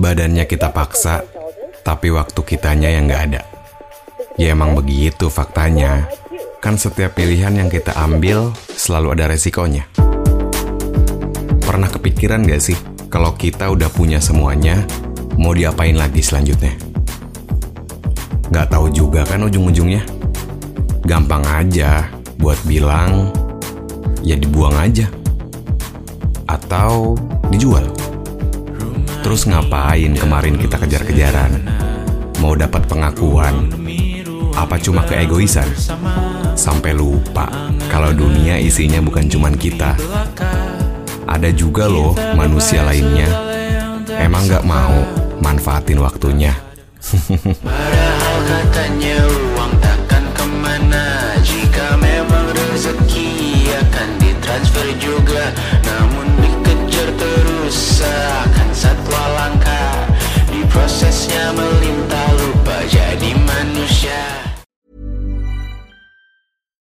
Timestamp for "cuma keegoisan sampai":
34.82-36.98